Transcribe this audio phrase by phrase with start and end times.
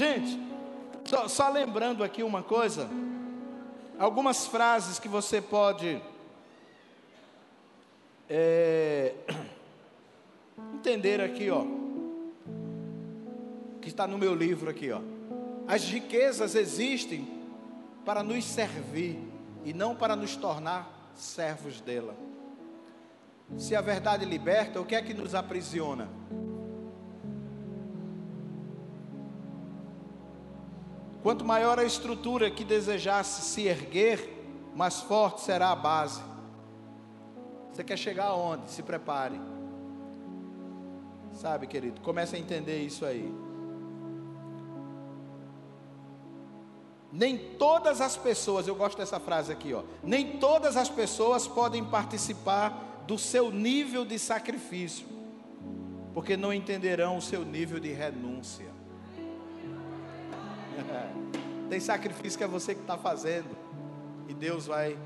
[0.00, 0.40] Gente,
[1.04, 2.88] só, só lembrando aqui uma coisa,
[3.98, 6.00] algumas frases que você pode
[8.26, 9.12] é,
[10.72, 11.66] entender aqui, ó,
[13.82, 15.02] que está no meu livro aqui, ó.
[15.68, 17.28] As riquezas existem
[18.02, 19.18] para nos servir
[19.66, 22.16] e não para nos tornar servos dela.
[23.58, 26.08] Se a verdade liberta, o que é que nos aprisiona?
[31.22, 34.40] Quanto maior a estrutura que desejasse se erguer,
[34.74, 36.22] mais forte será a base.
[37.72, 38.70] Você quer chegar aonde?
[38.70, 39.40] Se prepare.
[41.34, 43.32] Sabe, querido, comece a entender isso aí.
[47.12, 49.82] Nem todas as pessoas, eu gosto dessa frase aqui, ó.
[50.02, 55.06] Nem todas as pessoas podem participar do seu nível de sacrifício,
[56.14, 58.70] porque não entenderão o seu nível de renúncia.
[61.70, 63.56] Tem sacrifício que é você que está fazendo.
[64.28, 64.98] E Deus vai.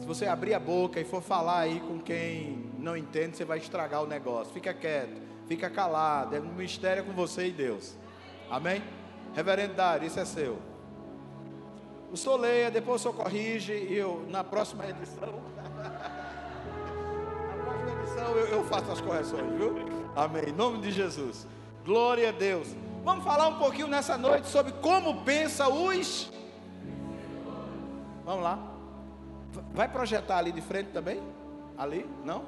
[0.00, 3.58] Se você abrir a boca e for falar aí com quem não entende, você vai
[3.58, 4.52] estragar o negócio.
[4.52, 6.34] Fica quieto, fica calado.
[6.34, 7.96] É um mistério com você e Deus.
[8.50, 8.82] Amém?
[9.32, 10.58] Reverendo Dário, isso é seu.
[12.10, 15.40] O senhor leia, depois o senhor corrige e eu, na próxima edição.
[15.78, 19.76] na próxima edição eu, eu faço as correções, viu?
[20.16, 20.48] Amém.
[20.48, 21.46] Em nome de Jesus.
[21.84, 22.74] Glória a Deus.
[23.06, 26.28] Vamos falar um pouquinho nessa noite sobre como pensa os.
[28.24, 28.58] Vamos lá.
[29.72, 31.22] Vai projetar ali de frente também?
[31.78, 32.04] Ali?
[32.24, 32.44] Não?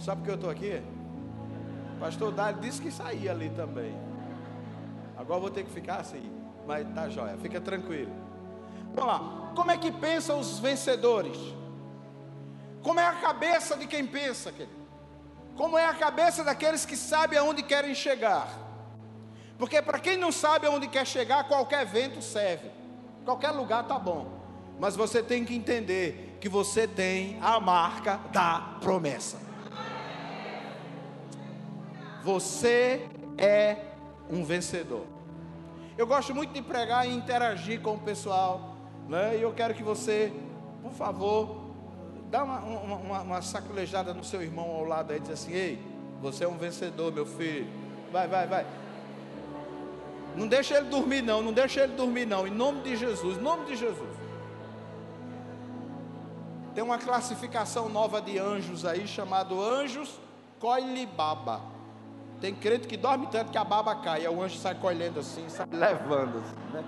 [0.00, 0.82] Só porque eu estou aqui?
[2.00, 3.96] Pastor Dário disse que saía ali também.
[5.16, 6.28] Agora vou ter que ficar assim.
[6.66, 8.10] Mas tá jóia, fica tranquilo.
[8.96, 9.52] Vamos lá.
[9.54, 11.38] Como é que pensam os vencedores?
[12.82, 14.74] Como é a cabeça de quem pensa, querido?
[15.56, 18.64] Como é a cabeça daqueles que sabem aonde querem chegar?
[19.64, 22.70] Porque para quem não sabe aonde quer chegar, qualquer vento serve.
[23.24, 24.30] Qualquer lugar está bom.
[24.78, 29.38] Mas você tem que entender que você tem a marca da promessa.
[32.22, 33.08] Você
[33.38, 33.78] é
[34.28, 35.06] um vencedor.
[35.96, 38.76] Eu gosto muito de pregar e interagir com o pessoal.
[39.08, 39.38] Né?
[39.38, 40.30] E eu quero que você,
[40.82, 41.72] por favor,
[42.30, 45.82] dá uma, uma, uma sacolejada no seu irmão ao lado aí e diz assim: Ei,
[46.20, 47.66] você é um vencedor, meu filho.
[48.12, 48.84] Vai, vai, vai.
[50.34, 51.42] Não deixa ele dormir, não.
[51.42, 52.46] Não deixa ele dormir, não.
[52.46, 53.38] Em nome de Jesus.
[53.38, 54.14] Em nome de Jesus.
[56.74, 60.18] Tem uma classificação nova de anjos aí, chamado anjos
[60.58, 61.60] coilibaba.
[62.40, 64.26] Tem crente que dorme tanto que a baba cai.
[64.26, 66.84] O anjo sai colhendo assim, sai levando assim, né?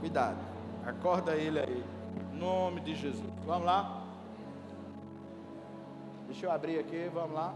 [0.00, 0.38] Cuidado.
[0.86, 1.84] Acorda ele aí.
[2.32, 3.32] Em nome de Jesus.
[3.44, 4.02] Vamos lá.
[6.26, 7.54] Deixa eu abrir aqui, vamos lá.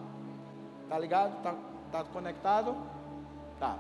[0.88, 1.43] Tá ligado?
[1.43, 1.55] Tá,
[1.91, 2.77] tá conectado?
[3.59, 3.78] Tá.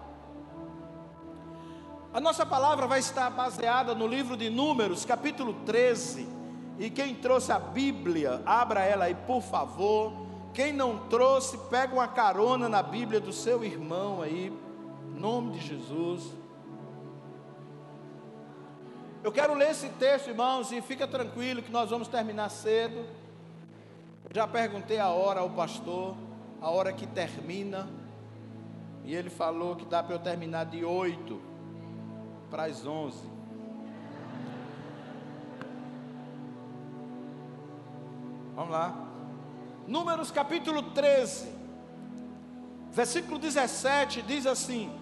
[2.12, 6.26] A nossa palavra vai estar baseada no livro de Números, capítulo 13.
[6.76, 10.12] E quem trouxe a Bíblia, abra ela aí, por favor.
[10.52, 14.52] Quem não trouxe, pega uma carona na Bíblia do seu irmão aí,
[15.08, 16.34] em nome de Jesus.
[19.22, 23.06] Eu quero ler esse texto, irmãos, e fica tranquilo que nós vamos terminar cedo.
[24.34, 26.16] Já perguntei a hora ao pastor,
[26.60, 27.88] a hora que termina,
[29.04, 31.49] e ele falou que dá para eu terminar de oito
[32.50, 33.16] para as 11.
[38.56, 39.06] Vamos lá.
[39.86, 41.48] Números capítulo 13,
[42.90, 44.92] versículo 17 diz assim: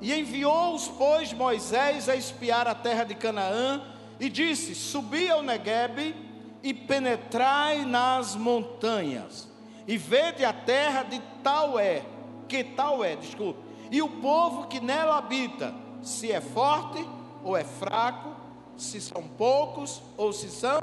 [0.00, 3.80] E enviou-os, pois, Moisés a espiar a terra de Canaã,
[4.18, 6.16] e disse: Subi ao Neguebe
[6.62, 9.48] e penetrai nas montanhas,
[9.86, 12.02] e vede a terra de tal é,
[12.48, 13.60] que tal é, desculpe,
[13.90, 17.06] e o povo que nela habita, se é forte
[17.44, 18.34] ou é fraco,
[18.76, 20.80] se são poucos ou se são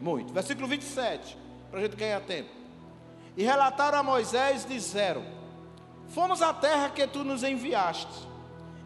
[0.00, 0.32] muitos.
[0.32, 1.36] Versículo 27,
[1.70, 2.50] para a gente ganhar tempo.
[3.36, 5.24] E relataram a Moisés, disseram:
[6.08, 8.28] Fomos à terra que tu nos enviaste,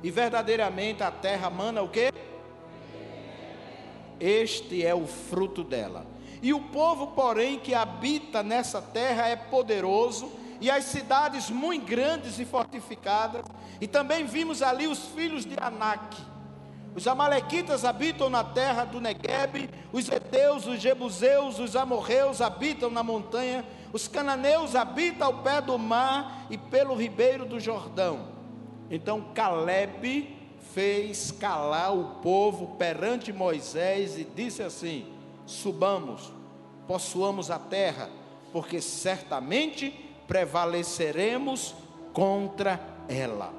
[0.02, 2.12] e verdadeiramente a terra mana o que?
[4.20, 6.06] Este é o fruto dela.
[6.42, 10.30] E o povo, porém, que habita nessa terra é poderoso
[10.60, 13.44] e as cidades muito grandes e fortificadas,
[13.80, 16.16] e também vimos ali os filhos de Anak.
[16.94, 23.02] Os amalequitas habitam na terra do Negueb, os heteus, os jebuseus, os amorreus habitam na
[23.02, 28.28] montanha, os cananeus habitam ao pé do mar e pelo ribeiro do Jordão.
[28.88, 30.36] Então Caleb
[30.72, 35.06] fez calar o povo perante Moisés e disse assim:
[35.46, 36.32] Subamos,
[36.86, 38.08] possuamos a terra,
[38.52, 41.74] porque certamente prevaleceremos
[42.12, 43.52] contra ela.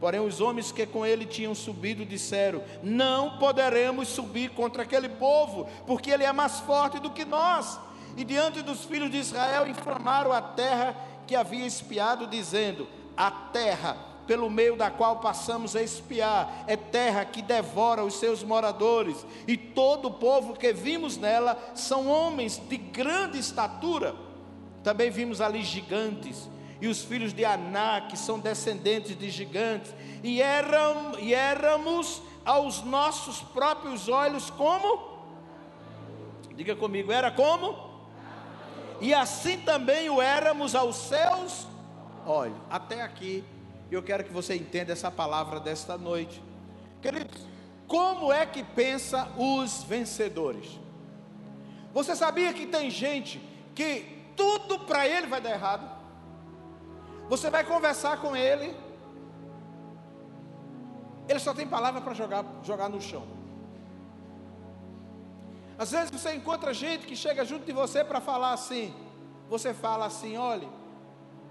[0.00, 5.68] Porém, os homens que com ele tinham subido disseram: Não poderemos subir contra aquele povo,
[5.86, 7.78] porque ele é mais forte do que nós.
[8.16, 13.96] E diante dos filhos de Israel inflamaram a terra que havia espiado, dizendo: A terra
[14.26, 19.56] pelo meio da qual passamos a espiar é terra que devora os seus moradores, e
[19.56, 24.14] todo o povo que vimos nela são homens de grande estatura.
[24.82, 26.48] Também vimos ali gigantes
[26.82, 33.40] e os filhos de Aná, são descendentes de gigantes, e, eram, e éramos aos nossos
[33.40, 35.12] próprios olhos como?
[36.56, 37.92] Diga comigo, era como?
[39.00, 41.68] E assim também o éramos aos seus
[42.26, 42.58] olhos.
[42.68, 43.44] Até aqui,
[43.88, 46.42] eu quero que você entenda essa palavra desta noite.
[47.00, 47.46] Queridos,
[47.86, 50.80] como é que pensa os vencedores?
[51.94, 53.40] Você sabia que tem gente
[53.72, 55.88] que tudo para ele vai dar errado?
[57.28, 58.76] Você vai conversar com ele,
[61.28, 63.24] ele só tem palavra para jogar, jogar no chão.
[65.78, 68.94] Às vezes você encontra gente que chega junto de você para falar assim.
[69.48, 70.68] Você fala assim: olha,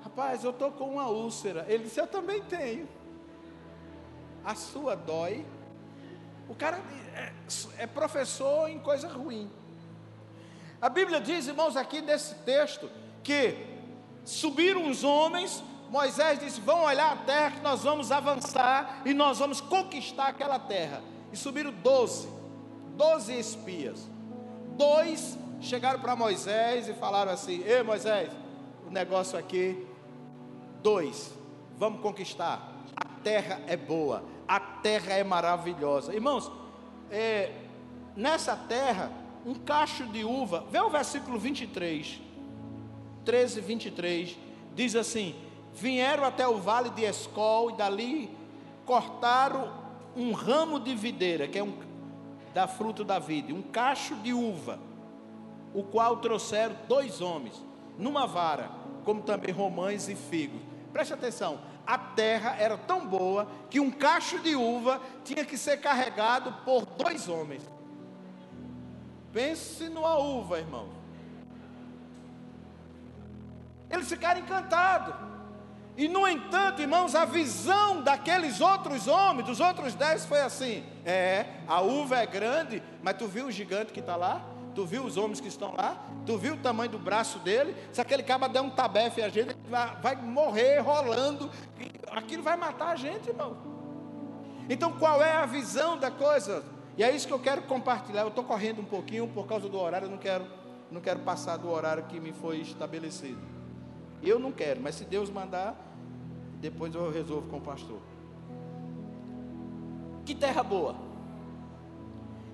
[0.03, 1.65] rapaz, eu estou com uma úlcera.
[1.67, 2.87] Ele disse: eu também tenho.
[4.43, 5.45] A sua dói.
[6.49, 6.79] O cara
[7.15, 7.31] é,
[7.77, 9.49] é professor em coisa ruim.
[10.81, 12.89] A Bíblia diz, irmãos, aqui nesse texto,
[13.23, 13.55] que
[14.25, 19.39] subiram os homens Moisés disse: Vão olhar a terra que nós vamos avançar e nós
[19.39, 21.01] vamos conquistar aquela terra.
[21.33, 22.29] E subiram doze,
[22.95, 24.09] doze espias.
[24.77, 28.31] Dois chegaram para Moisés e falaram assim: Ei Moisés,
[28.87, 29.85] o negócio aqui,
[30.81, 31.33] dois,
[31.77, 32.71] vamos conquistar.
[32.95, 36.13] A terra é boa, a terra é maravilhosa.
[36.13, 36.49] Irmãos,
[37.11, 37.51] é,
[38.15, 39.11] nessa terra,
[39.45, 42.21] um cacho de uva, vê o versículo 23,
[43.25, 44.37] 13, 23,
[44.75, 45.35] diz assim:
[45.73, 48.29] vieram até o vale de Escol e dali
[48.85, 49.71] cortaram
[50.15, 51.73] um ramo de videira, que é um
[52.53, 54.77] da fruto da vida, um cacho de uva,
[55.73, 57.63] o qual trouxeram dois homens,
[57.97, 58.69] numa vara,
[59.05, 60.61] como também romães e figos.
[60.91, 65.77] Preste atenção, a terra era tão boa que um cacho de uva tinha que ser
[65.77, 67.63] carregado por dois homens.
[69.33, 70.89] Pense numa uva, irmão.
[73.89, 75.13] Eles ficaram encantados.
[75.97, 81.45] E no entanto, irmãos, a visão daqueles outros homens, dos outros dez, foi assim: é,
[81.67, 84.41] a uva é grande, mas tu viu o gigante que está lá?
[84.73, 86.05] Tu viu os homens que estão lá?
[86.25, 87.75] Tu viu o tamanho do braço dele?
[87.91, 89.55] Se aquele cara der um tabefe a gente,
[90.01, 91.51] vai morrer rolando.
[92.09, 93.57] Aquilo vai matar a gente, irmão.
[94.69, 96.63] Então, qual é a visão da coisa?
[96.97, 98.21] E é isso que eu quero compartilhar.
[98.21, 100.45] Eu estou correndo um pouquinho por causa do horário, eu não quero,
[100.91, 103.41] não quero passar do horário que me foi estabelecido.
[104.21, 105.75] Eu não quero, mas se Deus mandar,
[106.59, 107.99] depois eu resolvo com o pastor.
[110.25, 110.95] Que terra boa.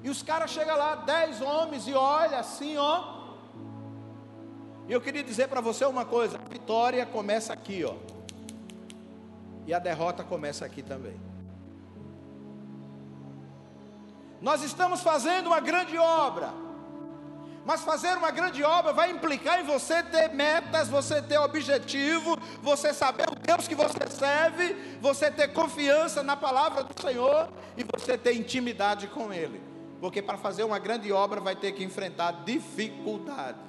[0.04, 3.18] E os caras chegam lá, dez homens, e olha assim, ó.
[4.88, 7.96] E eu queria dizer para você uma coisa: a vitória começa aqui, ó.
[9.66, 11.27] E a derrota começa aqui também.
[14.42, 16.54] Nós estamos fazendo uma grande obra.
[17.66, 22.94] Mas fazer uma grande obra vai implicar em você ter metas, você ter objetivo, você
[22.94, 28.18] saber o Deus que você serve, você ter confiança na palavra do Senhor e você
[28.18, 29.62] ter intimidade com Ele.
[30.00, 33.62] Porque para fazer uma grande obra vai ter que enfrentar dificuldades.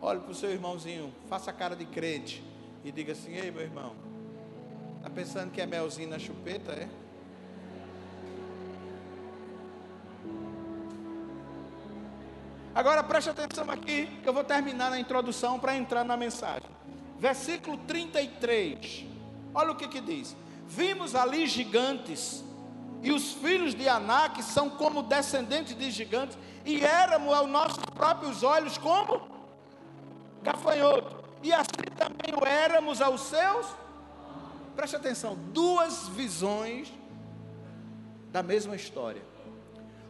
[0.00, 2.42] Olhe para o seu irmãozinho, faça a cara de crente
[2.82, 3.94] e diga assim: Ei, meu irmão,
[4.96, 6.72] está pensando que é melzinho na chupeta?
[6.72, 6.88] É?
[12.74, 16.68] Agora preste atenção aqui, que eu vou terminar na introdução para entrar na mensagem.
[17.18, 19.04] Versículo 33.
[19.54, 20.34] Olha o que que diz:
[20.66, 22.42] Vimos ali gigantes,
[23.02, 28.42] e os filhos de Anak são como descendentes de gigantes, e éramos aos nossos próprios
[28.42, 29.20] olhos como
[30.42, 33.66] gafanhoto, e assim também o éramos aos seus.
[34.74, 36.90] Preste atenção, duas visões
[38.30, 39.31] da mesma história.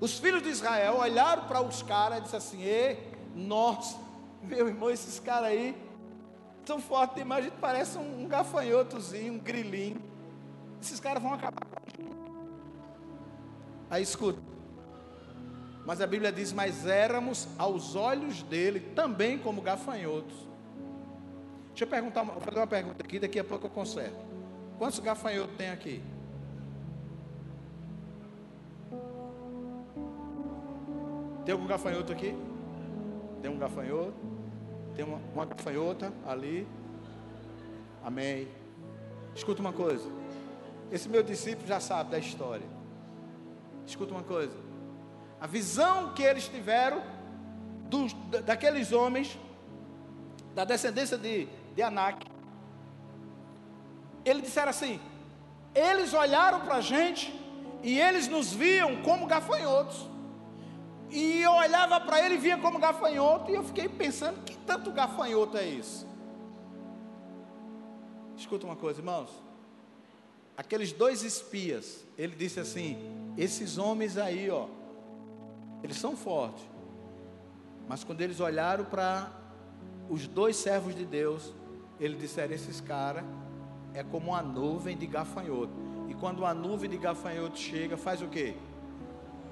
[0.02, 2.97] Os filhos de Israel olharam para os caras e disseram assim: Ê,
[3.37, 3.97] nossa,
[4.42, 5.76] meu irmão, esses caras aí
[6.64, 10.02] são fortes demais, a gente parece um, um gafanhotozinho, um grilinho.
[10.82, 12.16] Esses caras vão acabar com a gente.
[13.88, 14.42] Aí escuta.
[15.87, 20.35] Mas a Bíblia diz: Mas éramos aos olhos dele também como gafanhotos.
[21.68, 24.18] Deixa eu perguntar, vou fazer uma pergunta aqui, daqui a pouco eu conserto.
[24.78, 26.02] Quantos gafanhotos tem aqui?
[31.44, 32.37] Tem algum gafanhoto aqui?
[33.40, 34.14] Tem um gafanhoto?
[34.94, 36.66] Tem uma, uma gafanhota ali?
[38.04, 38.49] Amém.
[39.34, 40.08] Escuta uma coisa.
[40.90, 42.66] Esse meu discípulo já sabe da história.
[43.87, 44.54] Escuta uma coisa.
[45.40, 47.02] A visão que eles tiveram
[47.88, 48.12] dos,
[48.44, 49.37] daqueles homens,
[50.54, 52.25] da descendência de, de Anak,
[54.25, 55.00] eles disseram assim:
[55.75, 57.34] eles olharam para a gente
[57.82, 60.12] e eles nos viam como gafanhotos.
[61.12, 64.90] E eu olhava para ele e via como gafanhoto, e eu fiquei pensando: que tanto
[64.90, 66.07] gafanhoto é isso?
[68.35, 69.31] Escuta uma coisa, irmãos.
[70.57, 72.97] Aqueles dois espias, ele disse assim:
[73.37, 74.66] esses homens aí, ó,
[75.83, 76.64] eles são fortes.
[77.87, 79.31] Mas quando eles olharam para
[80.09, 81.52] os dois servos de Deus,
[82.00, 83.23] eles disseram: esses caras
[83.92, 85.75] é como uma nuvem de gafanhoto.
[86.09, 88.57] E quando a nuvem de gafanhoto chega, faz o quê?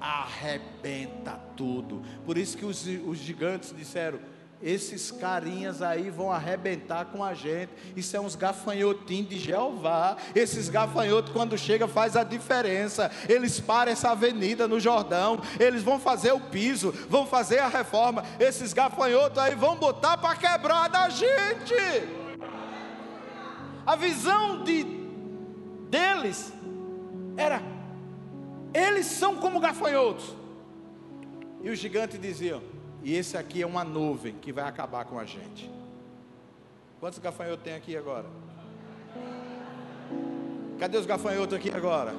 [0.01, 2.01] Arrebenta tudo.
[2.25, 4.19] Por isso que os, os gigantes disseram:
[4.61, 7.71] esses carinhas aí vão arrebentar com a gente.
[7.95, 10.17] Isso é uns gafanhotinhos de Jeová.
[10.35, 13.11] Esses gafanhotos, quando chega, faz a diferença.
[13.27, 15.41] Eles param essa avenida no Jordão.
[15.59, 18.23] Eles vão fazer o piso, vão fazer a reforma.
[18.39, 21.73] Esses gafanhotos aí vão botar para quebrar da gente.
[23.85, 24.85] A visão de
[25.89, 26.53] deles
[27.35, 27.63] era:
[28.73, 30.35] eles são como gafanhotos.
[31.61, 32.61] E os gigantes diziam:
[33.03, 35.69] e esse aqui é uma nuvem que vai acabar com a gente.
[36.99, 38.27] Quantos gafanhotos tem aqui agora?
[40.79, 42.13] Cadê os gafanhotos aqui agora?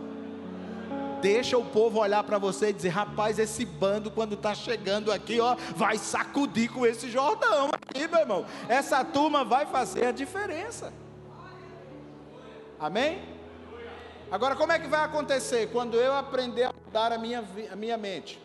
[1.21, 5.41] Deixa o povo olhar para você e dizer: rapaz, esse bando, quando está chegando aqui,
[5.41, 8.45] ó, vai sacudir com esse Jordão aqui, meu irmão.
[8.69, 10.93] Essa turma vai fazer a diferença.
[12.79, 13.23] Amém?
[14.33, 15.71] Agora, como é que vai acontecer?
[15.71, 18.41] Quando eu aprender a mudar a minha, a minha mente.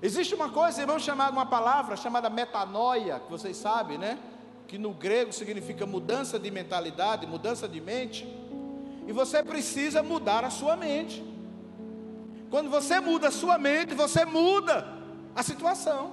[0.00, 4.20] Existe uma coisa, irmão, chamada uma palavra chamada metanoia, que vocês sabem, né?
[4.68, 8.24] Que no grego significa mudança de mentalidade, mudança de mente.
[9.04, 11.20] E você precisa mudar a sua mente.
[12.50, 14.86] Quando você muda a sua mente, você muda
[15.34, 16.12] a situação.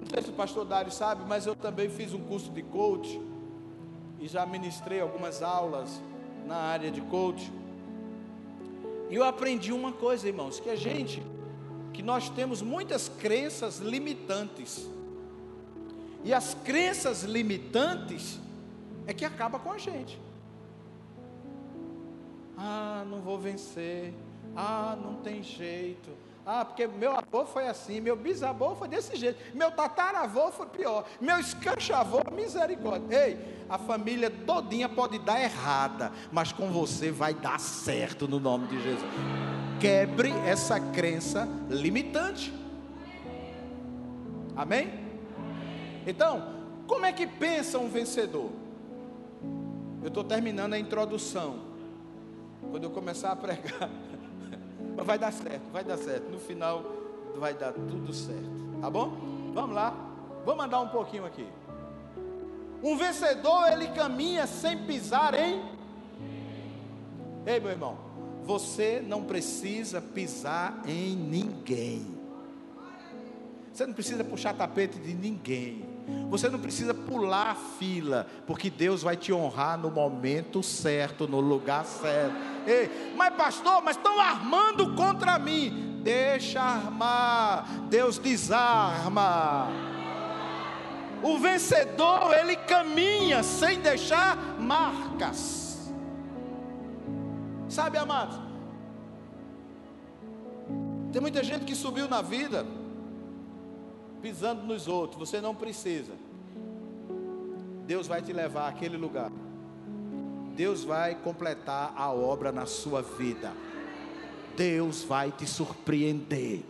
[0.00, 3.27] Não sei se o pastor Dário sabe, mas eu também fiz um curso de coach
[4.28, 6.00] já ministrei algumas aulas
[6.46, 7.50] na área de coach.
[9.10, 11.22] E eu aprendi uma coisa, irmãos, que a gente,
[11.92, 14.88] que nós temos muitas crenças limitantes.
[16.22, 18.38] E as crenças limitantes
[19.06, 20.20] é que acaba com a gente.
[22.56, 24.12] Ah, não vou vencer.
[24.54, 26.10] Ah, não tem jeito.
[26.50, 31.04] Ah, porque meu avô foi assim, meu bisavô foi desse jeito, meu tataravô foi pior,
[31.20, 33.26] meu escanchavô, misericórdia.
[33.26, 38.66] Ei, a família todinha pode dar errada, mas com você vai dar certo no nome
[38.68, 39.10] de Jesus.
[39.78, 42.50] Quebre essa crença limitante.
[44.56, 44.88] Amém?
[46.06, 46.54] Então,
[46.86, 48.50] como é que pensa um vencedor?
[50.00, 51.58] Eu estou terminando a introdução.
[52.70, 53.90] Quando eu começar a pregar,
[54.98, 56.28] mas vai dar certo, vai dar certo.
[56.28, 56.82] No final
[57.36, 58.50] vai dar tudo certo.
[58.80, 59.16] Tá bom?
[59.54, 59.94] Vamos lá.
[60.44, 61.46] Vamos andar um pouquinho aqui.
[62.82, 65.62] Um vencedor, ele caminha sem pisar em.
[67.46, 67.96] Ei, meu irmão,
[68.42, 72.18] você não precisa pisar em ninguém.
[73.72, 75.84] Você não precisa puxar tapete de ninguém.
[76.30, 81.40] Você não precisa pular a fila, porque Deus vai te honrar no momento certo, no
[81.40, 82.34] lugar certo.
[82.66, 86.00] Ei, mas pastor, mas estão armando contra mim.
[86.02, 89.68] Deixa armar, Deus desarma.
[91.22, 95.90] O vencedor, ele caminha sem deixar marcas.
[97.68, 98.38] Sabe, amados?
[101.12, 102.66] Tem muita gente que subiu na vida
[104.20, 106.12] pisando nos outros, você não precisa.
[107.86, 109.30] Deus vai te levar àquele lugar.
[110.54, 113.52] Deus vai completar a obra na sua vida.
[114.56, 116.62] Deus vai te surpreender.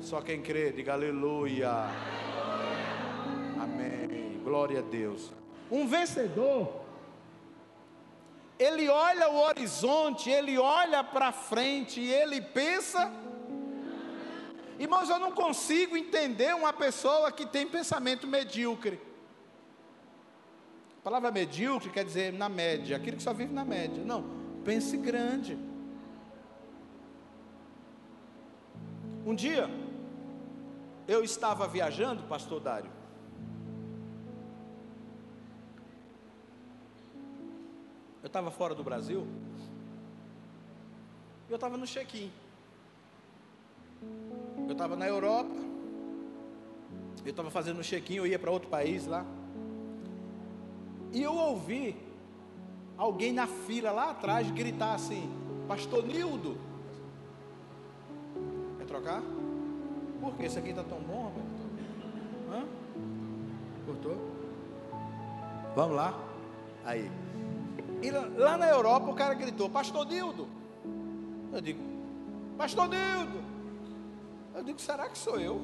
[0.00, 1.70] Só quem crê, diga aleluia.
[3.60, 4.40] Amém.
[4.42, 5.32] Glória a Deus.
[5.70, 6.80] Um vencedor,
[8.58, 13.12] ele olha o horizonte, ele olha para frente e ele pensa
[14.78, 19.00] Irmãos, eu não consigo entender uma pessoa que tem pensamento medíocre.
[21.00, 24.04] A palavra medíocre quer dizer na média, aquele que só vive na média.
[24.04, 24.24] Não,
[24.64, 25.56] pense grande.
[29.24, 29.70] Um dia,
[31.08, 32.90] eu estava viajando, pastor Dário.
[38.22, 39.26] Eu estava fora do Brasil.
[41.48, 42.30] Eu estava no check-in.
[44.66, 45.54] Eu estava na Europa
[47.24, 49.24] Eu estava fazendo um check-in, eu ia para outro país lá.
[51.12, 51.96] E eu ouvi
[52.96, 55.28] alguém na fila lá atrás gritar assim:
[55.66, 56.56] Pastor Nildo.
[58.78, 59.22] Quer trocar?
[60.20, 60.44] Por que?
[60.44, 61.32] Esse aqui está tão bom,
[62.52, 62.64] Hã?
[63.86, 64.16] Cortou?
[65.74, 66.18] Vamos lá?
[66.84, 67.10] Aí.
[68.02, 70.46] E lá na Europa o cara gritou: Pastor Nildo.
[71.52, 71.80] Eu digo:
[72.56, 73.55] Pastor Nildo.
[74.56, 75.60] Eu digo: será que sou eu?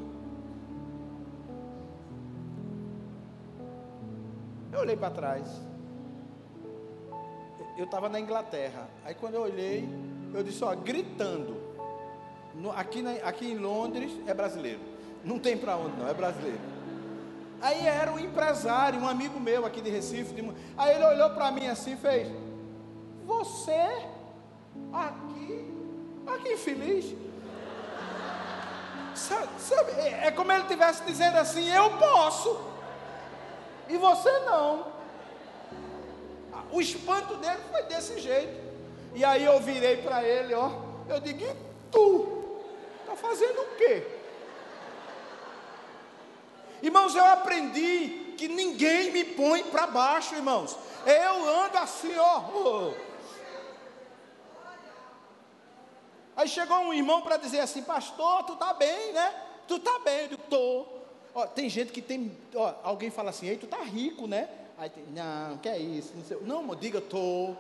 [4.71, 5.49] Eu olhei para trás.
[7.79, 8.87] Eu estava na Inglaterra.
[9.03, 9.89] Aí quando eu olhei,
[10.35, 11.57] eu disse: Ó, gritando.
[12.55, 14.81] No, aqui, na, aqui em Londres é brasileiro.
[15.25, 16.61] Não tem para onde não, é brasileiro.
[17.63, 20.35] Aí era um empresário, um amigo meu aqui de Recife.
[20.35, 22.29] De, aí ele olhou para mim assim e fez:
[23.25, 24.07] Você
[24.93, 25.73] aqui,
[26.27, 27.32] aqui infeliz.
[29.15, 32.61] Sabe, é, é como ele estivesse dizendo assim: Eu posso,
[33.89, 34.93] e você não.
[36.71, 38.61] O espanto dele foi desse jeito.
[39.15, 40.71] E aí eu virei para ele, ó.
[41.09, 41.57] Eu digo: E
[41.91, 42.61] tu?
[43.01, 44.07] Está fazendo o quê?
[46.83, 50.77] Irmãos, eu aprendi que ninguém me põe para baixo, irmãos.
[51.07, 52.93] Eu ando assim, ó.
[56.37, 59.35] Aí chegou um irmão para dizer assim, pastor, tu tá bem, né?
[59.69, 60.87] Tu tá bem, eu digo, tô.
[61.55, 64.49] Tem gente que tem, ó, alguém fala assim, ei, tu tá rico, né?
[64.79, 66.13] Aí tem, não, que é isso?
[66.15, 67.55] Não, sei, não diga, tô.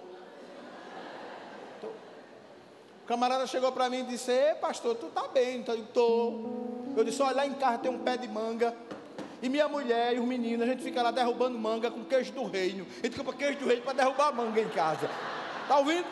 [3.02, 6.40] O camarada chegou para mim e disse, ei, pastor, tu tá bem, então eu tô.
[6.96, 8.74] Eu disse, olha, lá em casa tem um pé de manga.
[9.42, 12.44] E minha mulher e os meninos, a gente fica lá derrubando manga com queijo do
[12.44, 12.86] reino.
[13.02, 15.10] A gente compra queijo do reino para derrubar manga em casa.
[15.66, 16.06] Tá ouvindo?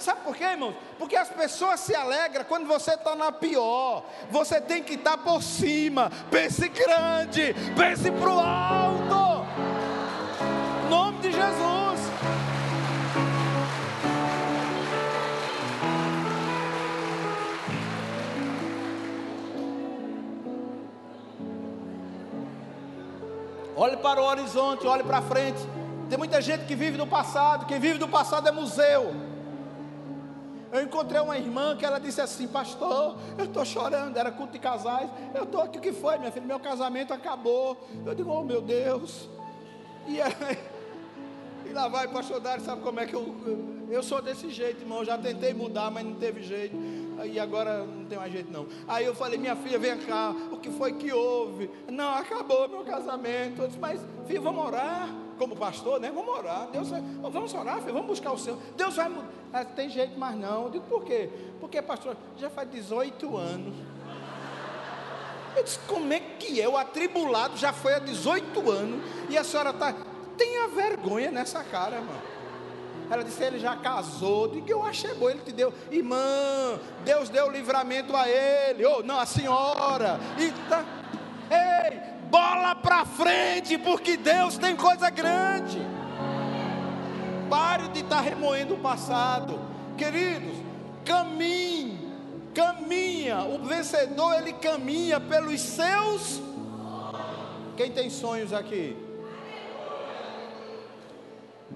[0.00, 0.74] Sabe por quê, irmãos?
[0.98, 4.02] Porque as pessoas se alegram quando você está na pior.
[4.30, 6.10] Você tem que estar tá por cima.
[6.30, 9.46] Pense grande, pense para o alto.
[10.86, 12.00] Em nome de Jesus.
[23.76, 25.60] Olhe para o horizonte, olhe para frente.
[26.08, 27.66] Tem muita gente que vive do passado.
[27.66, 29.29] Quem vive do passado é museu.
[30.72, 34.58] Eu encontrei uma irmã que ela disse assim, pastor, eu estou chorando, era culto de
[34.58, 36.46] casais, eu estou aqui, o que foi, minha filha?
[36.46, 37.76] Meu casamento acabou.
[38.06, 39.28] Eu digo, oh meu Deus.
[40.06, 40.32] E, aí,
[41.66, 43.34] e lá vai, pastor Dário, sabe como é que eu,
[43.90, 46.76] eu sou desse jeito, irmão, já tentei mudar, mas não teve jeito.
[47.24, 48.66] E agora não tem mais jeito não.
[48.86, 51.68] Aí eu falei, minha filha, vem cá, o que foi que houve?
[51.90, 53.62] Não, acabou meu casamento.
[53.62, 55.08] Eu disse, mas filha, vamos orar.
[55.40, 56.12] Como pastor, né?
[56.14, 56.68] Vamos orar.
[56.70, 58.58] Deus vai, vamos orar, filho, vamos buscar o Senhor.
[58.76, 59.26] Deus vai mudar.
[59.50, 60.64] Ah, tem jeito mais não.
[60.64, 61.30] Eu digo, por quê?
[61.58, 63.74] Porque, pastor, já faz 18 anos.
[65.56, 66.68] Eu disse, como é que é?
[66.68, 69.94] O atribulado já foi há 18 anos e a senhora está.
[70.36, 72.20] Tenha vergonha nessa cara, mano.
[73.10, 74.46] Ela disse: ele já casou.
[74.46, 75.72] De que eu achei bom, ele te deu.
[75.90, 78.84] Irmã, Deus deu livramento a ele.
[78.84, 80.20] Ou oh, não, a senhora.
[80.38, 80.84] E tá.
[81.50, 85.78] Ei, bola para frente, porque Deus tem coisa grande.
[87.48, 89.58] Pare de estar tá remoendo o passado.
[89.98, 90.54] Queridos,
[91.04, 91.98] caminhe,
[92.54, 93.40] caminha.
[93.40, 96.40] O vencedor, ele caminha pelos seus.
[97.76, 98.96] Quem tem sonhos aqui?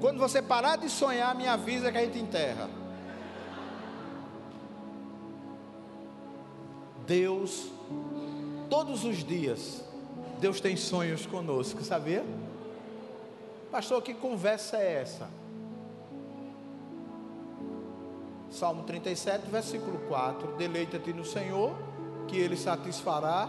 [0.00, 2.68] Quando você parar de sonhar, me avisa que a gente enterra.
[7.06, 7.68] Deus,
[8.70, 9.84] todos os dias,
[10.44, 12.22] Deus tem sonhos conosco, sabia?
[13.70, 15.26] Pastor, que conversa é essa?
[18.50, 21.74] Salmo 37, versículo 4: Deleita-te no Senhor,
[22.28, 23.48] que Ele satisfará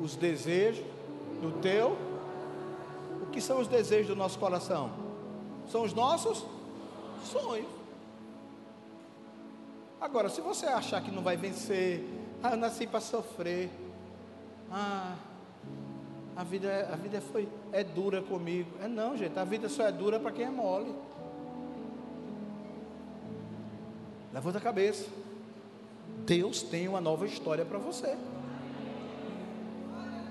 [0.00, 0.82] os desejos
[1.42, 1.94] do teu.
[3.20, 4.90] O que são os desejos do nosso coração?
[5.70, 6.42] São os nossos
[7.22, 7.68] sonhos.
[10.00, 12.02] Agora, se você achar que não vai vencer,
[12.42, 13.68] ah, eu nasci para sofrer,
[14.72, 15.14] ah,
[16.36, 18.70] a vida, a vida foi, é dura comigo.
[18.82, 20.94] É não, gente, a vida só é dura para quem é mole.
[24.32, 25.06] Levanta a cabeça.
[26.24, 28.16] Deus tem uma nova história para você.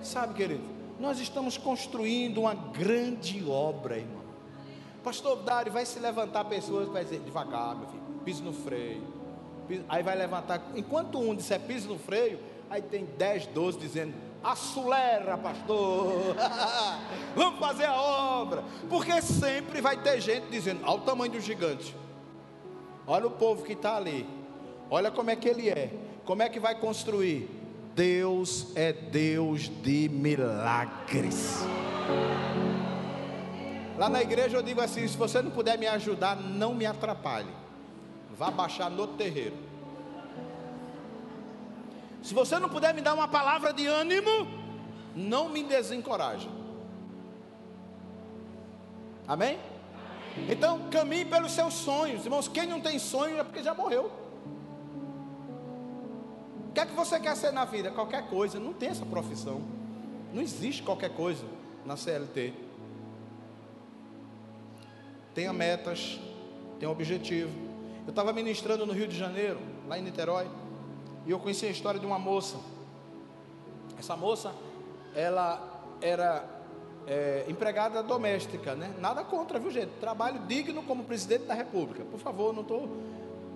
[0.02, 0.64] Sabe, querido,
[1.00, 4.20] nós estamos construindo uma grande obra, irmão.
[5.04, 9.04] Pastor Dário, vai se levantar pessoas vai dizer, devagar, meu filho, piso no freio.
[9.68, 14.14] Piso, aí vai levantar, enquanto um disser piso no freio, aí tem 10, 12 dizendo,
[14.44, 16.36] acelera, pastor,
[17.36, 18.64] vamos fazer a obra.
[18.90, 21.96] Porque sempre vai ter gente dizendo, olha o tamanho do gigante,
[23.06, 24.28] olha o povo que está ali,
[24.90, 25.92] olha como é que ele é,
[26.26, 27.58] como é que vai construir.
[27.96, 31.60] Deus é Deus de milagres.
[33.98, 37.50] Lá na igreja eu digo assim: se você não puder me ajudar, não me atrapalhe.
[38.38, 39.69] Vá baixar no terreiro.
[42.22, 44.48] Se você não puder me dar uma palavra de ânimo,
[45.16, 46.50] não me desencoraje.
[49.28, 49.60] Amém?
[50.48, 52.48] Então caminhe pelos seus sonhos, irmãos.
[52.48, 54.12] Quem não tem sonho é porque já morreu.
[56.70, 57.92] O que é que você quer ser na vida?
[57.92, 58.60] Qualquer coisa.
[58.60, 59.62] Não tem essa profissão.
[60.34, 61.44] Não existe qualquer coisa
[61.86, 62.54] na CLT.
[65.34, 66.20] Tenha metas,
[66.80, 67.52] tenha objetivo.
[68.06, 70.48] Eu estava ministrando no Rio de Janeiro, lá em Niterói,
[71.30, 72.58] e eu conheci a história de uma moça.
[74.00, 74.52] Essa moça,
[75.14, 76.44] ela era
[77.06, 78.96] é, empregada doméstica, né?
[79.00, 79.92] Nada contra, viu gente?
[80.00, 82.04] Trabalho digno como presidente da República.
[82.04, 82.90] Por favor, não estou.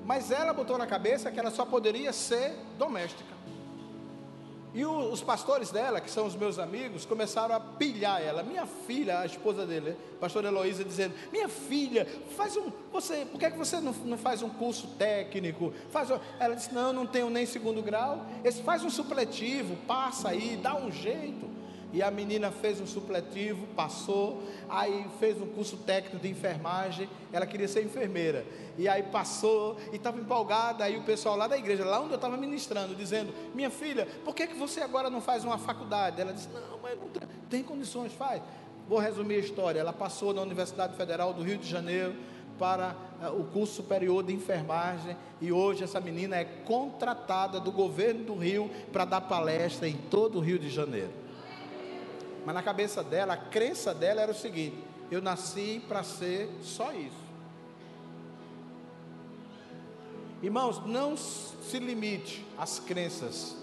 [0.06, 3.34] Mas ela botou na cabeça que ela só poderia ser doméstica.
[4.74, 8.42] E o, os pastores dela, que são os meus amigos, começaram a pilhar ela.
[8.42, 12.72] Minha filha, a esposa dele, pastora Heloísa, dizendo: Minha filha, faz um.
[12.92, 15.72] Você, por que, é que você não, não faz um curso técnico?
[15.92, 16.10] Faz,
[16.40, 18.26] ela disse: Não, não tenho nem segundo grau.
[18.44, 21.53] Esse, faz um supletivo, passa aí, dá um jeito.
[21.94, 27.46] E a menina fez um supletivo, passou, aí fez um curso técnico de enfermagem, ela
[27.46, 28.44] queria ser enfermeira.
[28.80, 32.16] E aí passou e estava empolgada, aí o pessoal lá da igreja, lá onde eu
[32.16, 36.34] estava ministrando, dizendo: "Minha filha, por que que você agora não faz uma faculdade?" Ela
[36.34, 38.42] disse: "Não, mas não tem, tem condições, faz".
[38.90, 39.80] Vou resumir a história.
[39.80, 42.16] Ela passou na Universidade Federal do Rio de Janeiro
[42.58, 48.24] para uh, o curso superior de enfermagem e hoje essa menina é contratada do governo
[48.26, 51.23] do Rio para dar palestra em todo o Rio de Janeiro.
[52.46, 56.92] Mas na cabeça dela, a crença dela era o seguinte: eu nasci para ser só
[56.92, 57.24] isso.
[60.42, 63.56] Irmãos, não se limite às crenças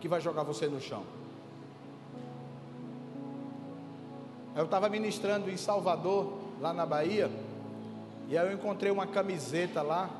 [0.00, 1.04] que vai jogar você no chão.
[4.54, 7.30] Eu estava ministrando em Salvador, lá na Bahia,
[8.28, 10.10] e aí eu encontrei uma camiseta lá,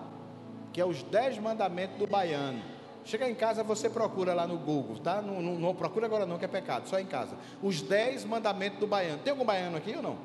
[0.73, 2.63] que é os dez mandamentos do baiano.
[3.05, 5.21] Chega em casa, você procura lá no Google, tá?
[5.21, 7.37] Não, não, não, procura agora não, que é pecado, só em casa.
[7.61, 9.19] Os 10 mandamentos do baiano.
[9.23, 10.17] Tem algum baiano aqui ou não?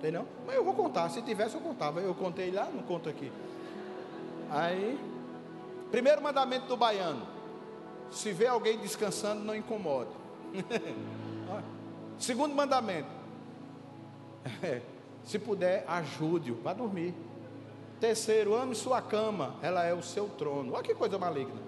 [0.00, 0.26] Tem não?
[0.46, 2.00] Mas eu vou contar, se tivesse eu contava.
[2.00, 3.30] Eu contei lá, não conto aqui.
[4.50, 4.98] Aí,
[5.90, 7.26] primeiro mandamento do baiano.
[8.10, 10.10] Se vê alguém descansando, não incomoda.
[12.18, 13.08] Segundo mandamento.
[15.24, 17.14] se puder, ajude-o para dormir.
[18.00, 20.72] Terceiro, ame sua cama, ela é o seu trono.
[20.72, 21.67] Olha que coisa maligna.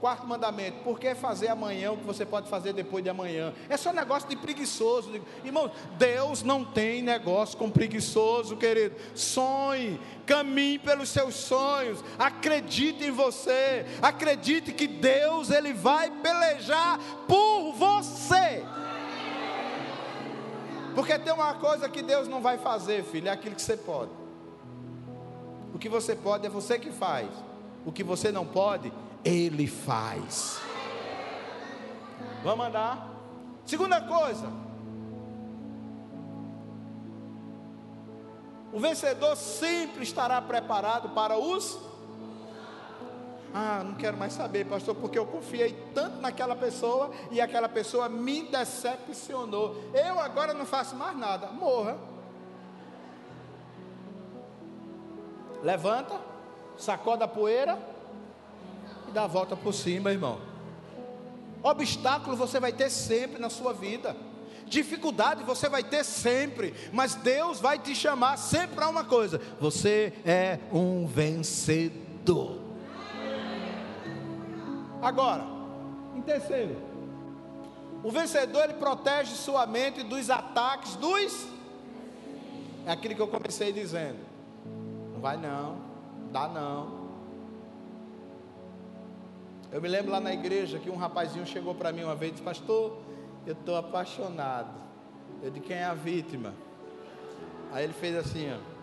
[0.00, 3.54] Quarto mandamento, por que fazer amanhã o que você pode fazer depois de amanhã?
[3.68, 5.10] É só negócio de preguiçoso.
[5.42, 8.96] Irmão, Deus não tem negócio com preguiçoso, querido.
[9.14, 17.72] Sonhe, caminhe pelos seus sonhos, acredite em você, acredite que Deus ele vai pelejar por
[17.72, 18.64] você.
[20.94, 24.10] Porque tem uma coisa que Deus não vai fazer, filho, é aquilo que você pode.
[25.74, 27.28] O que você pode é você que faz.
[27.84, 28.92] O que você não pode
[29.24, 30.60] ele faz.
[32.42, 33.10] Vamos andar.
[33.64, 34.46] Segunda coisa.
[38.72, 41.78] O vencedor sempre estará preparado para os.
[43.54, 48.08] Ah, não quero mais saber, pastor, porque eu confiei tanto naquela pessoa e aquela pessoa
[48.08, 49.76] me decepcionou.
[49.94, 51.46] Eu agora não faço mais nada.
[51.46, 51.96] Morra.
[55.62, 56.20] Levanta,
[56.76, 57.93] sacoda a poeira
[59.14, 60.40] dá a volta por cima, irmão.
[61.62, 64.14] Obstáculo você vai ter sempre na sua vida.
[64.66, 70.12] Dificuldade você vai ter sempre, mas Deus vai te chamar sempre para uma coisa: você
[70.26, 72.58] é um vencedor.
[75.00, 75.44] Agora,
[76.14, 76.76] em terceiro,
[78.02, 81.46] o vencedor ele protege sua mente dos ataques dos.
[82.86, 84.18] É aquilo que eu comecei dizendo.
[85.12, 85.78] Não vai não,
[86.32, 87.03] dá não,
[89.74, 92.32] eu me lembro lá na igreja que um rapazinho chegou para mim uma vez e
[92.34, 92.96] disse: Pastor,
[93.44, 94.72] eu estou apaixonado.
[95.42, 96.54] Eu de quem é a vítima?
[97.72, 98.74] Aí ele fez assim: ó.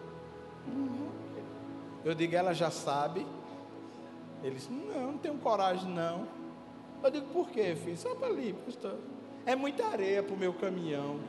[2.03, 3.25] Eu digo: Ela já sabe.
[4.43, 6.27] Ele disse: Não, não tenho coragem não.
[7.01, 7.95] Eu digo: Por quê, filho?
[7.95, 8.97] Só para ali, pastor.
[9.45, 11.21] É muita areia para o meu caminhão.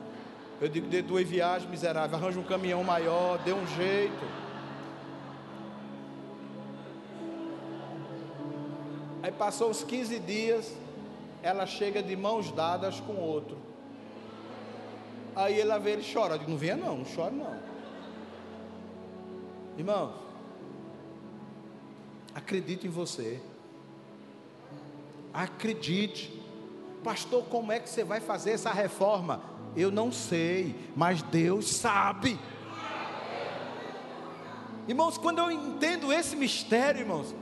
[0.61, 2.17] Eu digo: Dê duas viagens, miserável.
[2.17, 4.52] Arranja um caminhão maior, dê um jeito.
[9.23, 10.73] Aí passou uns 15 dias,
[11.43, 13.57] ela chega de mãos dadas com outro.
[15.37, 16.35] Aí ela vê ele chora.
[16.35, 17.57] Eu digo, não venha não, não chore não.
[19.79, 20.13] Irmãos,
[22.35, 23.41] acredite em você.
[25.33, 26.41] Acredite.
[27.05, 29.43] Pastor, como é que você vai fazer essa reforma?
[29.77, 32.39] Eu não sei, mas Deus sabe.
[34.87, 37.35] Irmãos, quando eu entendo esse mistério, irmãos,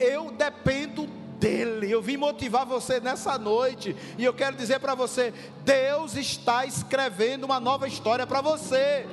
[0.00, 1.90] eu dependo dele.
[1.90, 5.32] Eu vim motivar você nessa noite e eu quero dizer para você:
[5.64, 9.06] Deus está escrevendo uma nova história para você.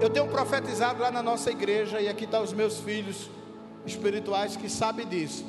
[0.00, 3.30] Eu tenho profetizado lá na nossa igreja e aqui estão tá os meus filhos
[3.86, 5.44] espirituais que sabem disso.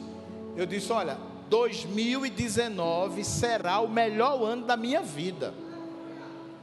[0.56, 1.18] Eu disse: olha,
[1.50, 5.54] 2019 será o melhor ano da minha vida,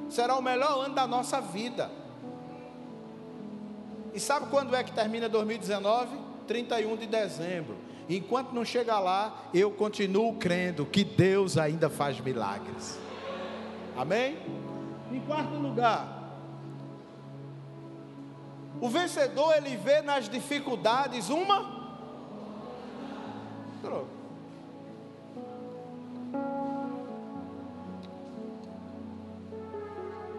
[0.09, 1.91] será o melhor ano da nossa vida.
[4.15, 6.32] E sabe quando é que termina 2019?
[6.47, 7.77] 31 de dezembro.
[8.09, 12.99] Enquanto não chegar lá, eu continuo crendo que Deus ainda faz milagres.
[13.97, 14.37] Amém?
[15.11, 16.23] Em quarto lugar,
[18.81, 21.83] o vencedor ele vê nas dificuldades uma.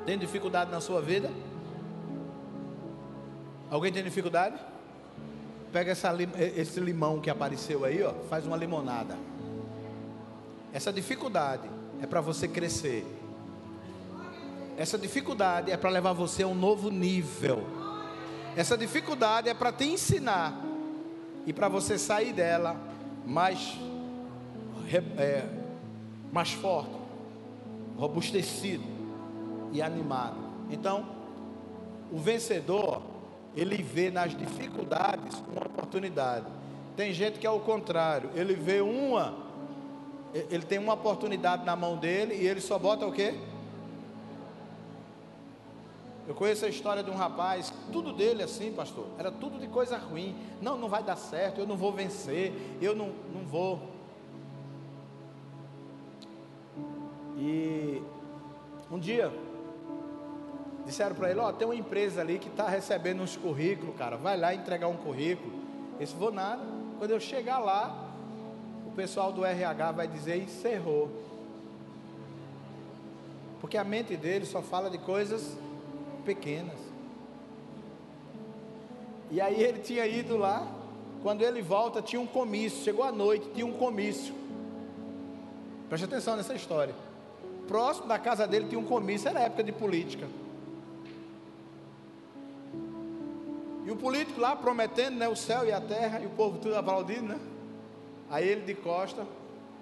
[0.05, 1.31] Tem dificuldade na sua vida?
[3.69, 4.72] Alguém tem dificuldade?
[5.73, 6.15] Pega essa,
[6.55, 9.17] esse limão que apareceu aí, ó, faz uma limonada.
[10.71, 11.67] Essa dificuldade
[11.99, 13.03] é para você crescer.
[14.77, 17.63] Essa dificuldade é para levar você a um novo nível.
[18.55, 20.63] Essa dificuldade é para te ensinar
[21.45, 22.79] e para você sair dela
[23.25, 23.75] mais
[25.17, 25.43] é,
[26.31, 26.95] mais forte,
[27.97, 28.83] robustecido
[29.71, 30.37] e animado.
[30.69, 31.07] Então,
[32.11, 33.01] o vencedor,
[33.55, 36.45] ele vê nas dificuldades uma oportunidade.
[36.95, 39.35] Tem gente que é o contrário, ele vê uma,
[40.33, 43.35] ele tem uma oportunidade na mão dele e ele só bota o quê?
[46.25, 49.97] Eu conheço a história de um rapaz, tudo dele assim, pastor, era tudo de coisa
[49.97, 50.35] ruim.
[50.61, 53.81] Não, não vai dar certo, eu não vou vencer, eu não, não vou.
[57.37, 58.01] E
[58.89, 59.33] um dia,
[60.85, 64.17] disseram para ele: Ó, oh, tem uma empresa ali que está recebendo uns currículos, cara,
[64.17, 65.53] vai lá entregar um currículo.
[65.93, 66.63] Eu disse: Vou nada.
[66.99, 68.11] Quando eu chegar lá,
[68.85, 71.09] o pessoal do RH vai dizer: encerrou.
[73.59, 75.57] Porque a mente dele só fala de coisas
[76.25, 76.77] pequenas.
[79.31, 80.67] E aí ele tinha ido lá,
[81.23, 82.83] quando ele volta, tinha um comício.
[82.83, 84.35] Chegou à noite, tinha um comício.
[85.89, 86.93] Preste atenção nessa história.
[87.67, 90.27] Próximo da casa dele tinha um comício, era época de política.
[93.85, 96.75] E o político lá prometendo né, o céu e a terra, e o povo tudo
[96.75, 97.39] aplaudindo, né?
[98.29, 99.27] Aí ele de costa,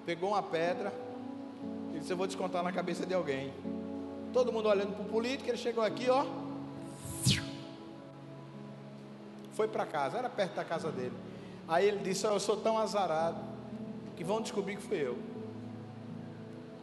[0.04, 0.92] pegou uma pedra,
[1.94, 3.52] e disse: Eu vou descontar na cabeça de alguém.
[4.32, 6.26] Todo mundo olhando para o político, ele chegou aqui, ó.
[9.52, 11.12] Foi para casa, era perto da casa dele.
[11.68, 13.38] Aí ele disse: oh, Eu sou tão azarado
[14.16, 15.16] que vão descobrir que fui eu.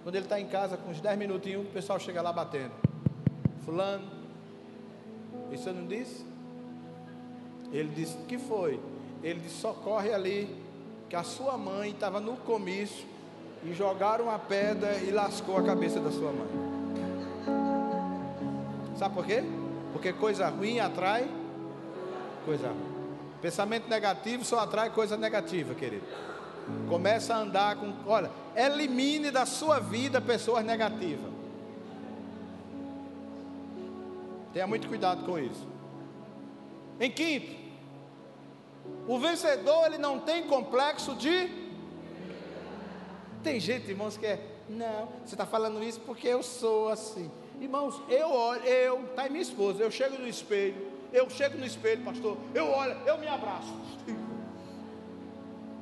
[0.04, 2.72] Quando ele está em casa, com uns 10 minutinhos, o pessoal chega lá batendo.
[3.66, 4.10] Fulano,
[5.52, 6.29] isso eu não disse?
[7.72, 8.80] Ele disse: que foi?
[9.24, 10.56] Ele disse: socorre ali,
[11.10, 13.06] que a sua mãe estava no comício
[13.64, 16.48] e jogaram uma pedra e lascou a cabeça da sua mãe.
[18.98, 19.44] Sabe por quê?
[19.94, 21.30] Porque coisa ruim atrai
[22.46, 22.90] coisa ruim.
[23.42, 26.04] Pensamento negativo só atrai coisa negativa, querido.
[26.88, 27.94] Começa a andar com.
[28.06, 31.32] Olha, elimine da sua vida pessoas negativas.
[34.54, 35.66] Tenha muito cuidado com isso.
[37.00, 37.56] Em quinto,
[39.08, 41.50] o vencedor ele não tem complexo de.
[43.42, 44.40] Tem gente, irmãos, que é.
[44.68, 47.32] Não, você está falando isso porque eu sou assim.
[47.60, 51.66] Irmãos, eu olho, eu, tá aí minha esposa, eu chego no espelho, eu chego no
[51.66, 53.74] espelho, pastor, eu olho, eu me abraço.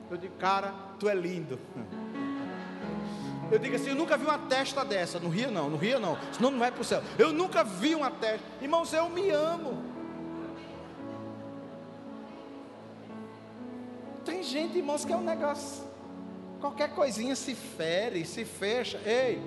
[0.10, 1.60] Eu digo, cara, tu é lindo.
[3.52, 6.18] Eu digo assim, eu nunca vi uma testa dessa, no Rio não, no Rio não,
[6.34, 7.02] senão não vai para o céu.
[7.18, 9.87] Eu nunca vi uma testa, irmãos, eu me amo.
[14.28, 15.86] Tem gente, irmãos, que é um negócio.
[16.60, 19.00] Qualquer coisinha se fere, se fecha.
[19.06, 19.42] Ei,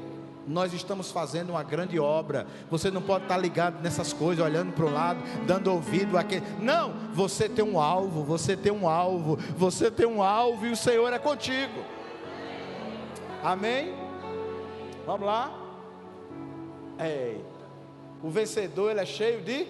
[0.49, 2.47] nós estamos fazendo uma grande obra.
[2.71, 6.47] Você não pode estar ligado nessas coisas, olhando para o lado, dando ouvido àquele.
[6.59, 10.77] Não, você tem um alvo, você tem um alvo, você tem um alvo e o
[10.77, 11.85] Senhor é contigo.
[13.45, 13.95] Amém?
[15.05, 15.53] Vamos lá?
[16.99, 17.45] Eita.
[18.23, 19.67] O vencedor ele é cheio de.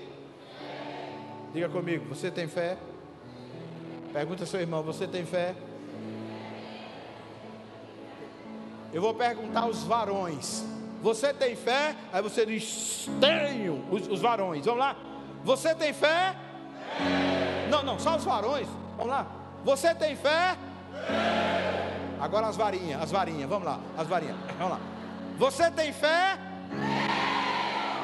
[1.53, 2.79] Diga comigo, você tem fé?
[4.13, 5.55] Pergunta ao seu irmão: Você tem fé?
[8.93, 10.65] Eu vou perguntar aos varões:
[11.03, 11.95] Você tem fé?
[12.13, 13.85] Aí você diz: Tenho.
[13.91, 14.97] Os, os varões, vamos lá.
[15.45, 16.37] Você tem fé?
[17.71, 18.69] Não, não, só os varões.
[18.97, 19.27] Vamos lá.
[19.65, 20.57] Você tem fé?
[22.21, 24.81] Agora as varinhas, as varinhas, vamos lá, as varinhas, vamos lá.
[25.39, 26.39] Você tem fé?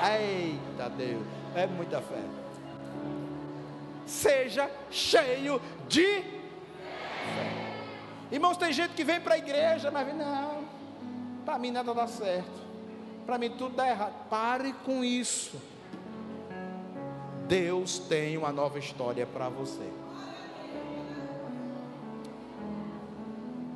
[0.03, 1.23] Eita Deus,
[1.55, 2.46] é muita fé.
[4.07, 6.37] Seja cheio de fé.
[8.31, 10.65] Irmãos, tem gente que vem para a igreja, mas não,
[11.45, 12.51] para mim nada dá certo,
[13.25, 14.15] para mim tudo dá errado.
[14.29, 15.61] Pare com isso.
[17.47, 19.89] Deus tem uma nova história para você.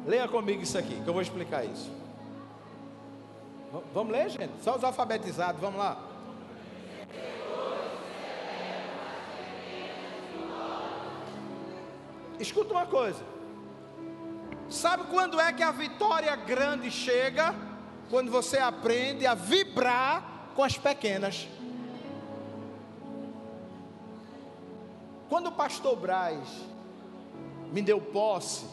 [0.07, 1.91] Leia comigo isso aqui, que eu vou explicar isso.
[3.95, 4.53] Vamos ler, gente?
[4.63, 6.10] Só os alfabetizados, vamos lá.
[12.41, 13.23] Escuta uma coisa.
[14.69, 17.55] Sabe quando é que a vitória grande chega?
[18.09, 21.47] Quando você aprende a vibrar com as pequenas.
[25.29, 26.39] Quando o pastor Braz
[27.73, 28.67] me deu posse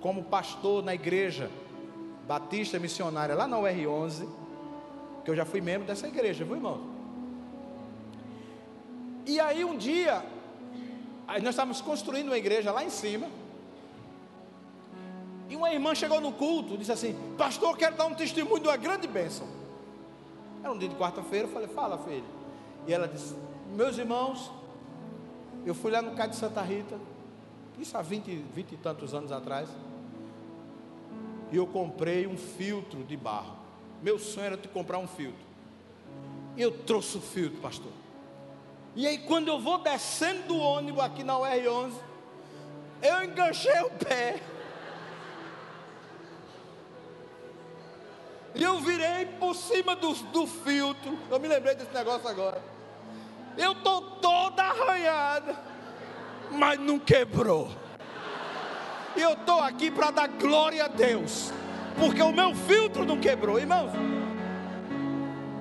[0.00, 1.50] como pastor na igreja
[2.26, 4.26] Batista Missionária lá na UR11,
[5.24, 6.80] que eu já fui membro dessa igreja, viu irmão?
[9.26, 10.22] E aí um dia,
[11.26, 13.28] aí nós estávamos construindo uma igreja lá em cima,
[15.48, 18.68] e uma irmã chegou no culto, disse assim: Pastor, eu quero dar um testemunho de
[18.68, 19.46] uma grande bênção.
[20.62, 22.24] Era um dia de quarta-feira, eu falei: Fala, filho.
[22.86, 23.34] E ela disse:
[23.74, 24.50] Meus irmãos,
[25.64, 26.98] eu fui lá no Cais de Santa Rita,
[27.78, 29.68] isso há 20, 20 e tantos anos atrás,
[31.52, 33.54] e eu comprei um filtro de barro.
[34.02, 35.44] Meu sonho era te comprar um filtro.
[36.56, 37.92] E eu trouxe o filtro, pastor.
[38.96, 41.92] E aí, quando eu vou descendo do ônibus aqui na UR11,
[43.02, 44.40] eu enganchei o pé.
[48.54, 51.18] E eu virei por cima do, do filtro.
[51.28, 52.62] Eu me lembrei desse negócio agora.
[53.58, 55.56] Eu estou toda arranhada,
[56.52, 57.70] mas não quebrou.
[59.16, 61.52] E eu estou aqui para dar glória a Deus,
[61.98, 63.92] porque o meu filtro não quebrou, irmãos.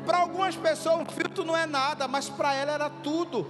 [0.06, 3.48] Para algumas pessoas o filtro não é nada, mas para ela era tudo.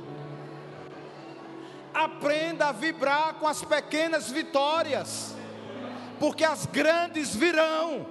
[1.93, 5.35] Aprenda a vibrar com as pequenas vitórias,
[6.19, 8.05] porque as grandes virão.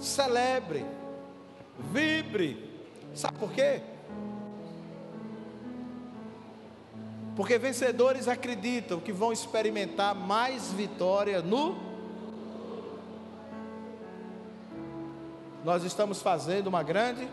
[0.00, 0.84] Celebre,
[1.78, 2.72] vibre,
[3.14, 3.82] Sabe por quê?
[7.36, 11.91] Porque vencedores acreditam que vão experimentar mais vitória no.
[15.64, 17.28] Nós estamos fazendo uma grande.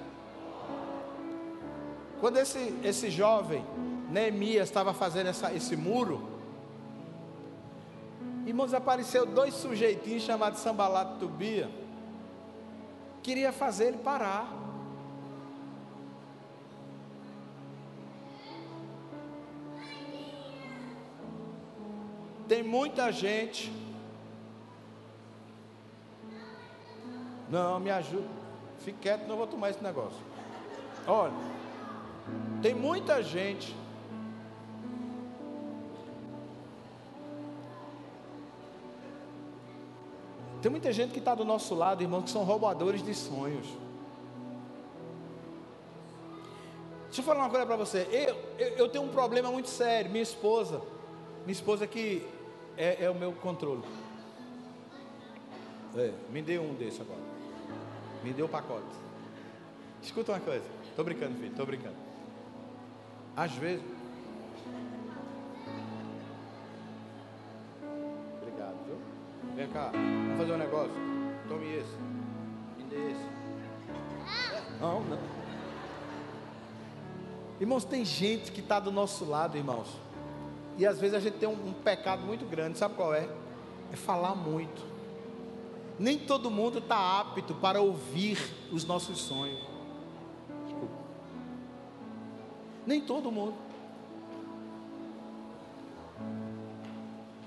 [2.20, 3.66] Quando esse, esse jovem,
[4.10, 6.28] Neemias, estava fazendo essa, esse muro,
[8.46, 11.70] irmãos, apareceu dois sujeitinhos chamados Sambalat e Tubia,
[13.24, 14.54] queria fazer ele parar.
[22.48, 23.89] Tem muita gente.
[27.50, 28.28] Não, me ajuda.
[28.80, 30.20] Fique quieto, não vou tomar esse negócio.
[31.08, 31.34] Olha,
[32.62, 33.76] tem muita gente.
[40.62, 43.66] Tem muita gente que está do nosso lado, irmãos, que são roubadores de sonhos.
[47.06, 48.08] Deixa eu falar uma coisa para você.
[48.12, 50.12] Eu, eu, eu, tenho um problema muito sério.
[50.12, 50.82] Minha esposa,
[51.44, 52.28] minha esposa que
[52.78, 53.84] é, é o meu controle.
[55.96, 57.39] É, me dê um desse agora.
[58.24, 58.86] Me dê o pacote.
[60.02, 60.66] Escuta uma coisa.
[60.90, 61.52] Estou brincando, filho.
[61.52, 61.96] Estou brincando.
[63.36, 63.84] Às vezes.
[68.42, 68.98] Obrigado, viu?
[69.56, 69.92] Vem cá.
[69.94, 70.94] Vamos fazer um negócio.
[71.48, 71.96] Tome esse.
[72.78, 74.80] Me dê esse.
[74.80, 75.20] Não, não.
[77.60, 80.10] Irmãos, tem gente que está do nosso lado, irmãos
[80.80, 83.28] e às vezes a gente tem um, um pecado muito grande, sabe qual é?
[83.92, 84.82] É falar muito.
[86.00, 88.40] Nem todo mundo está apto para ouvir
[88.72, 89.60] os nossos sonhos.
[90.64, 90.96] Desculpa.
[92.88, 93.56] Nem todo mundo.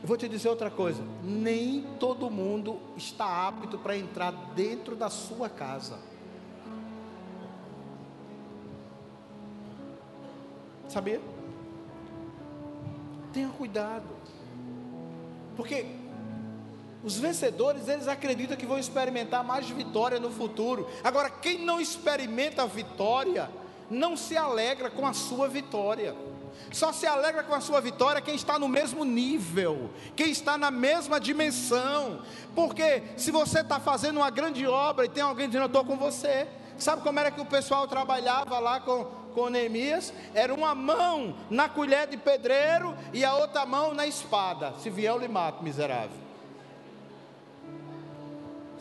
[0.03, 5.09] Eu vou te dizer outra coisa: nem todo mundo está apto para entrar dentro da
[5.09, 5.99] sua casa.
[10.89, 11.23] Sabia?
[13.33, 14.05] Tenha cuidado.
[15.57, 16.02] Porque
[17.03, 20.89] os vencedores, eles acreditam que vão experimentar mais vitória no futuro.
[21.03, 23.51] Agora, quem não experimenta a vitória,
[23.91, 26.15] não se alegra com a sua vitória.
[26.71, 30.71] Só se alegra com a sua vitória quem está no mesmo nível, quem está na
[30.71, 32.23] mesma dimensão.
[32.55, 35.97] Porque se você está fazendo uma grande obra e tem alguém dizendo, eu estou com
[35.97, 36.47] você,
[36.83, 40.13] Sabe como era que o pessoal trabalhava lá com, com Neemias?
[40.35, 44.75] Era uma mão na colher de pedreiro e a outra mão na espada.
[44.81, 46.32] Se vier, eu lhe mato, miserável.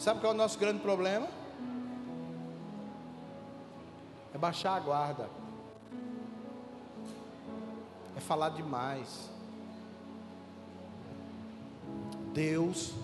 [0.01, 1.27] Sabe qual é o nosso grande problema?
[4.33, 5.29] É baixar a guarda.
[8.17, 9.29] É falar demais.
[12.33, 12.95] Deus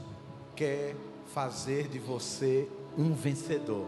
[0.56, 0.96] quer
[1.28, 2.68] fazer de você
[2.98, 3.86] um vencedor.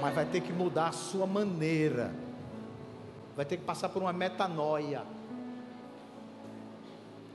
[0.00, 2.14] Mas vai ter que mudar a sua maneira.
[3.36, 5.04] Vai ter que passar por uma metanoia.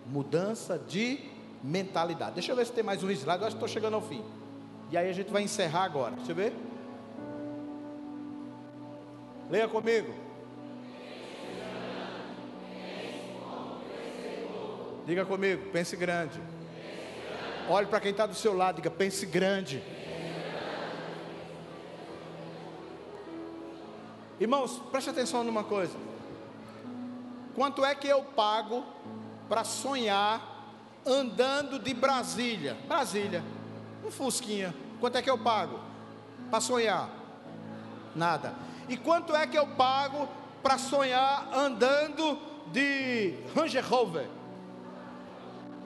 [0.07, 1.19] Mudança de
[1.63, 2.33] mentalidade.
[2.33, 3.39] Deixa eu ver se tem mais um slide.
[3.39, 4.25] Eu acho que estou chegando ao fim.
[4.89, 6.15] E aí a gente vai encerrar agora.
[6.15, 6.53] Deixa eu ver.
[9.49, 10.13] Leia comigo.
[15.05, 16.37] Diga comigo, pense grande.
[17.69, 19.81] Olhe para quem está do seu lado, diga, pense grande.
[24.39, 25.97] Irmãos, preste atenção numa coisa.
[27.55, 28.85] Quanto é que eu pago
[29.49, 30.75] para sonhar
[31.05, 32.77] andando de Brasília?
[32.87, 33.43] Brasília,
[34.07, 34.73] um Fusquinha.
[34.99, 35.79] Quanto é que eu pago
[36.49, 37.09] para sonhar?
[38.15, 38.55] Nada.
[38.89, 40.27] E quanto é que eu pago
[40.63, 42.39] para sonhar andando
[42.71, 44.27] de Range Rover?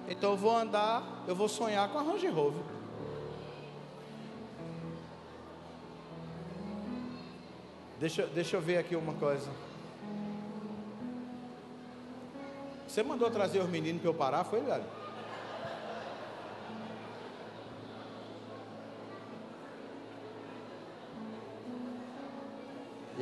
[0.08, 2.64] Então eu vou andar, eu vou sonhar com a Range Rover.
[8.00, 9.50] Deixa, deixa eu ver aqui uma coisa.
[12.88, 14.84] Você mandou trazer os meninos para eu parar, foi, velho?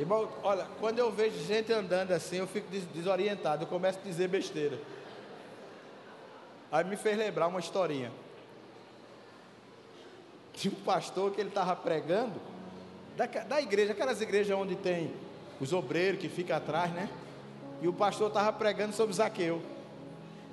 [0.00, 4.28] Irmão, olha, quando eu vejo gente andando assim, eu fico desorientado, eu começo a dizer
[4.28, 4.80] besteira.
[6.72, 8.10] Aí me fez lembrar uma historinha.
[10.54, 12.40] Tinha um pastor que ele estava pregando,
[13.14, 15.12] da, da igreja, aquelas igrejas onde tem
[15.60, 17.06] os obreiros que ficam atrás, né?
[17.82, 19.60] E o pastor estava pregando sobre Zaqueu.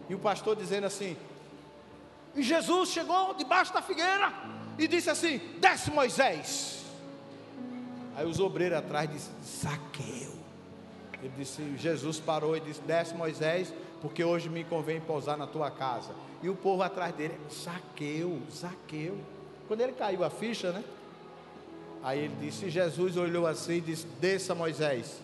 [0.09, 1.15] E o pastor dizendo assim:
[2.35, 4.33] E Jesus chegou debaixo da figueira
[4.77, 6.85] e disse assim: Desce Moisés.
[8.17, 10.31] Aí os obreiros atrás disseram: Zaqueu.
[11.21, 15.69] Ele disse: Jesus parou e disse: Desce Moisés porque hoje me convém pousar na tua
[15.69, 16.09] casa.
[16.41, 19.17] E o povo atrás dele, Zaqueu, Zaqueu.
[19.67, 20.83] Quando ele caiu a ficha, né?
[22.03, 25.21] Aí ele disse: Jesus olhou assim e disse: Desça Moisés,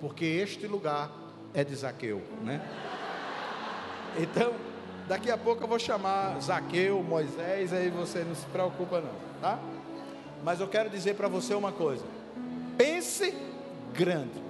[0.00, 1.10] porque este lugar
[1.52, 2.60] é de Zaqueu, né?
[4.16, 4.52] Então,
[5.08, 9.58] daqui a pouco eu vou chamar Zaqueu, Moisés, aí você não se preocupa, não, tá?
[10.44, 12.04] Mas eu quero dizer para você uma coisa:
[12.78, 13.34] pense
[13.92, 14.48] grande.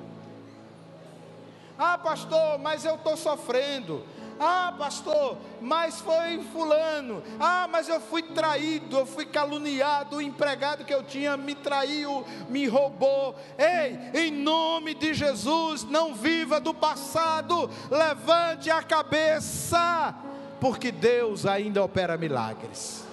[1.79, 4.05] Ah, pastor, mas eu estou sofrendo.
[4.41, 7.23] Ah, pastor, mas foi fulano.
[7.41, 12.25] Ah, mas eu fui traído, eu fui caluniado, o empregado que eu tinha me traiu,
[12.49, 13.35] me roubou.
[13.57, 20.15] Ei, em nome de Jesus, não viva do passado, levante a cabeça,
[20.61, 23.05] porque Deus ainda opera milagres.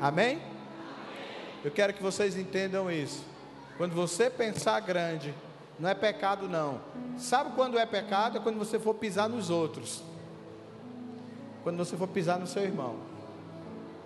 [0.00, 0.49] Amém?
[1.64, 3.24] Eu quero que vocês entendam isso.
[3.76, 5.34] Quando você pensar grande,
[5.78, 6.80] não é pecado, não.
[7.16, 8.38] Sabe quando é pecado?
[8.38, 10.02] É quando você for pisar nos outros.
[11.62, 12.96] Quando você for pisar no seu irmão.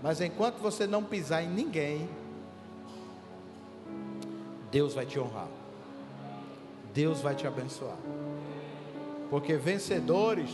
[0.03, 2.09] Mas enquanto você não pisar em ninguém,
[4.71, 5.49] Deus vai te honrar.
[6.93, 7.97] Deus vai te abençoar.
[9.31, 10.51] Porque vencedores.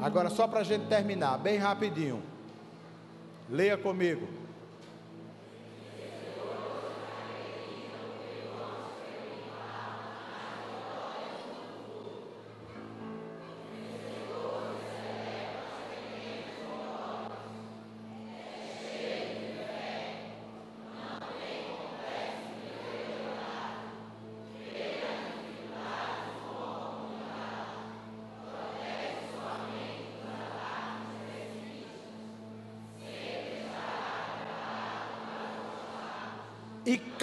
[0.00, 2.22] Agora, só para a gente terminar, bem rapidinho.
[3.48, 4.26] Leia comigo.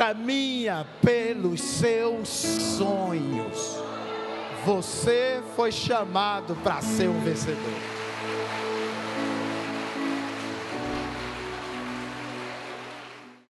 [0.04, 3.78] Caminha pelos seus sonhos.
[4.66, 7.56] Você foi chamado para ser um vencedor.